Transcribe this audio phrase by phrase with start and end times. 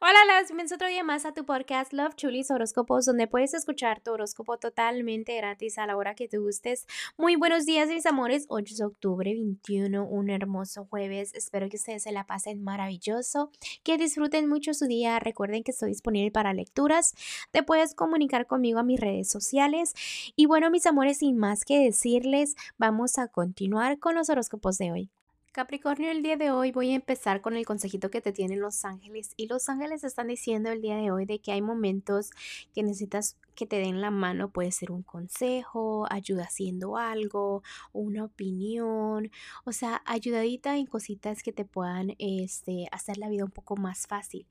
[0.00, 4.00] Hola, las bienvenidos otro día más a tu podcast Love Chulis Horóscopos, donde puedes escuchar
[4.00, 6.86] tu horóscopo totalmente gratis a la hora que te gustes.
[7.16, 8.46] Muy buenos días, mis amores.
[8.48, 11.34] 8 de octubre 21, un hermoso jueves.
[11.34, 13.50] Espero que ustedes se la pasen maravilloso,
[13.82, 15.18] que disfruten mucho su día.
[15.18, 17.16] Recuerden que estoy disponible para lecturas.
[17.50, 19.94] Te puedes comunicar conmigo a mis redes sociales.
[20.36, 24.92] Y bueno, mis amores, sin más que decirles, vamos a continuar con los horóscopos de
[24.92, 25.10] hoy.
[25.58, 28.84] Capricornio, el día de hoy voy a empezar con el consejito que te tienen los
[28.84, 29.32] ángeles.
[29.36, 32.30] Y los ángeles están diciendo el día de hoy de que hay momentos
[32.72, 38.22] que necesitas que te den la mano, puede ser un consejo, ayuda haciendo algo, una
[38.22, 39.32] opinión,
[39.64, 44.06] o sea, ayudadita en cositas que te puedan este, hacer la vida un poco más
[44.06, 44.46] fácil,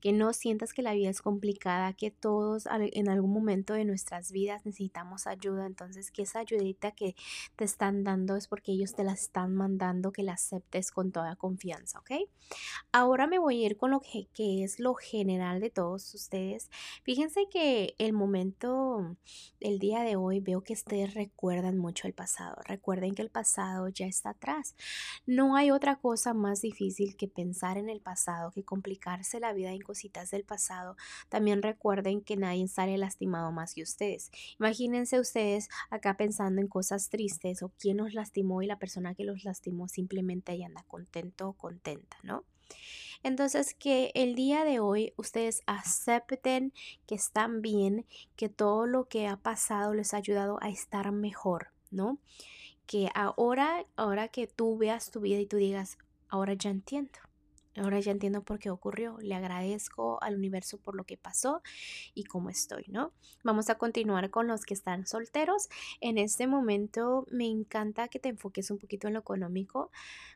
[0.00, 4.30] que no sientas que la vida es complicada, que todos en algún momento de nuestras
[4.30, 7.16] vidas necesitamos ayuda, entonces que esa ayudita que
[7.56, 11.34] te están dando es porque ellos te la están mandando, que la aceptes con toda
[11.34, 12.28] confianza, ¿ok?
[12.92, 16.70] Ahora me voy a ir con lo que, que es lo general de todos ustedes.
[17.02, 18.51] Fíjense que el momento
[19.60, 22.56] el día de hoy veo que ustedes recuerdan mucho el pasado.
[22.64, 24.74] Recuerden que el pasado ya está atrás.
[25.26, 29.70] No hay otra cosa más difícil que pensar en el pasado, que complicarse la vida
[29.72, 30.96] en cositas del pasado.
[31.28, 34.30] También recuerden que nadie sale lastimado más que ustedes.
[34.58, 39.24] Imagínense ustedes acá pensando en cosas tristes o quién los lastimó y la persona que
[39.24, 42.44] los lastimó simplemente ahí anda contento o contenta, ¿no?
[43.22, 46.72] Entonces, que el día de hoy ustedes acepten
[47.06, 48.06] que están bien,
[48.36, 52.18] que todo lo que ha pasado les ha ayudado a estar mejor, ¿no?
[52.86, 57.18] Que ahora, ahora que tú veas tu vida y tú digas, ahora ya entiendo.
[57.76, 59.16] Ahora ya entiendo por qué ocurrió.
[59.20, 61.62] Le agradezco al universo por lo que pasó
[62.14, 63.12] y cómo estoy, ¿no?
[63.44, 65.68] Vamos a continuar con los que están solteros.
[66.00, 69.90] En este momento me encanta que te enfoques un poquito en lo económico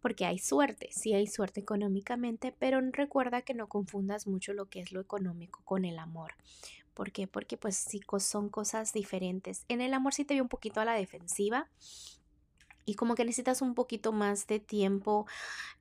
[0.00, 4.80] porque hay suerte, sí hay suerte económicamente, pero recuerda que no confundas mucho lo que
[4.80, 6.34] es lo económico con el amor.
[6.94, 7.26] ¿Por qué?
[7.26, 9.64] Porque pues sí son cosas diferentes.
[9.68, 11.68] En el amor sí te veo un poquito a la defensiva
[12.84, 15.26] y como que necesitas un poquito más de tiempo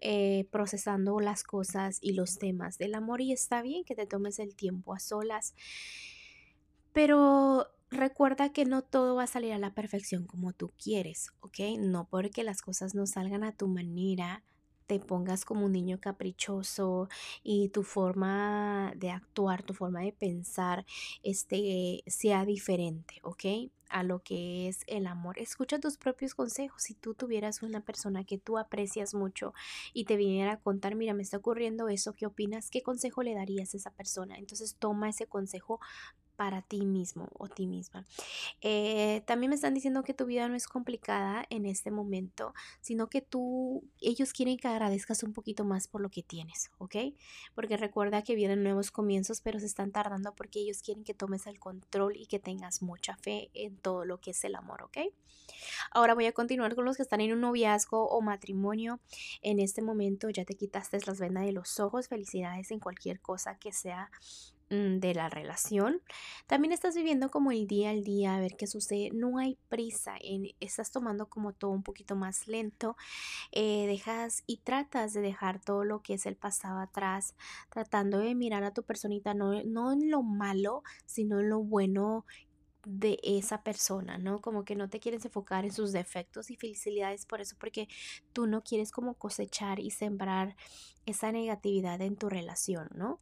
[0.00, 4.38] eh, procesando las cosas y los temas del amor y está bien que te tomes
[4.38, 5.54] el tiempo a solas,
[6.92, 11.60] pero recuerda que no todo va a salir a la perfección como tú quieres, ¿ok?
[11.78, 14.42] No porque las cosas no salgan a tu manera,
[14.88, 17.08] te pongas como un niño caprichoso
[17.42, 20.86] y tu forma de actuar, tu forma de pensar,
[21.22, 23.70] este, sea diferente, ¿ok?
[23.90, 25.38] A lo que es el amor.
[25.38, 26.82] Escucha tus propios consejos.
[26.82, 29.52] Si tú tuvieras una persona que tú aprecias mucho
[29.92, 32.70] y te viniera a contar, mira, me está ocurriendo eso, ¿qué opinas?
[32.70, 34.38] ¿Qué consejo le darías a esa persona?
[34.38, 35.80] Entonces toma ese consejo
[36.38, 38.06] para ti mismo o ti misma.
[38.60, 43.08] Eh, también me están diciendo que tu vida no es complicada en este momento, sino
[43.08, 46.94] que tú, ellos quieren que agradezcas un poquito más por lo que tienes, ¿ok?
[47.56, 51.48] Porque recuerda que vienen nuevos comienzos, pero se están tardando porque ellos quieren que tomes
[51.48, 54.98] el control y que tengas mucha fe en todo lo que es el amor, ¿ok?
[55.90, 59.00] Ahora voy a continuar con los que están en un noviazgo o matrimonio.
[59.42, 62.06] En este momento ya te quitaste las vendas de los ojos.
[62.06, 64.10] Felicidades en cualquier cosa que sea
[64.70, 66.02] de la relación.
[66.46, 69.10] También estás viviendo como el día al día, a ver qué sucede.
[69.12, 72.96] No hay prisa, en, estás tomando como todo un poquito más lento.
[73.52, 77.34] Eh, dejas y tratas de dejar todo lo que es el pasado atrás,
[77.70, 82.26] tratando de mirar a tu personita no, no en lo malo, sino en lo bueno
[82.84, 84.40] de esa persona, ¿no?
[84.40, 87.88] Como que no te quieres enfocar en sus defectos y felicidades por eso, porque
[88.32, 90.56] tú no quieres como cosechar y sembrar
[91.04, 93.20] esa negatividad en tu relación, ¿no?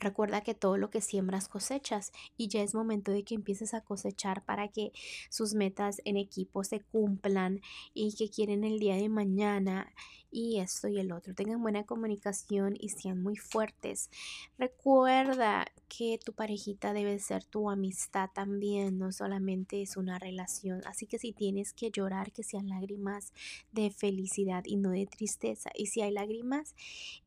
[0.00, 3.82] Recuerda que todo lo que siembras cosechas y ya es momento de que empieces a
[3.82, 4.92] cosechar para que
[5.28, 7.60] sus metas en equipo se cumplan
[7.94, 9.92] y que quieren el día de mañana
[10.30, 11.34] y esto y el otro.
[11.34, 14.10] Tengan buena comunicación y sean muy fuertes.
[14.58, 20.82] Recuerda que tu parejita debe ser tu amistad también, no solamente es una relación.
[20.86, 23.32] Así que si tienes que llorar, que sean lágrimas
[23.72, 25.70] de felicidad y no de tristeza.
[25.74, 26.74] Y si hay lágrimas,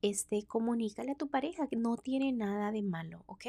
[0.01, 3.45] este, comunícale a tu pareja que no tiene nada de malo, ¿ok?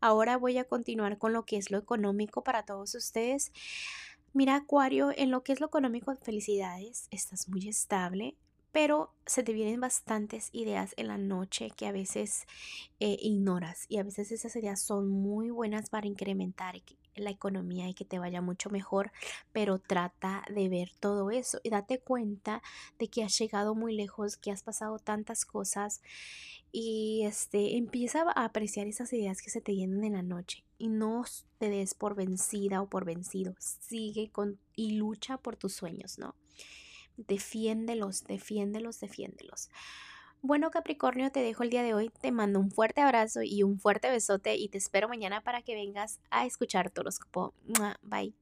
[0.00, 3.52] Ahora voy a continuar con lo que es lo económico para todos ustedes.
[4.32, 8.36] Mira, Acuario, en lo que es lo económico, felicidades, estás muy estable,
[8.72, 12.46] pero se te vienen bastantes ideas en la noche que a veces
[12.98, 16.74] eh, ignoras y a veces esas ideas son muy buenas para incrementar
[17.14, 19.12] la economía y que te vaya mucho mejor,
[19.52, 22.62] pero trata de ver todo eso y date cuenta
[22.98, 26.02] de que has llegado muy lejos, que has pasado tantas cosas
[26.72, 30.88] y este empieza a apreciar esas ideas que se te vienen en la noche y
[30.88, 31.24] no
[31.58, 36.34] te des por vencida o por vencido, sigue con y lucha por tus sueños, ¿no?
[37.16, 39.70] defiéndelos, defiéndelos, defiéndelos.
[40.44, 42.10] Bueno, Capricornio, te dejo el día de hoy.
[42.20, 45.76] Te mando un fuerte abrazo y un fuerte besote y te espero mañana para que
[45.76, 47.54] vengas a escuchar tu horóscopo.
[48.02, 48.34] Bye.